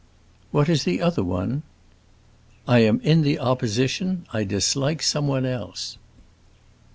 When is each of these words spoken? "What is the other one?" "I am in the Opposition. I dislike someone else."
"What 0.49 0.67
is 0.67 0.83
the 0.83 0.99
other 0.99 1.23
one?" 1.23 1.61
"I 2.67 2.79
am 2.79 3.01
in 3.01 3.21
the 3.21 3.37
Opposition. 3.37 4.25
I 4.33 4.43
dislike 4.45 5.03
someone 5.03 5.45
else." 5.45 5.99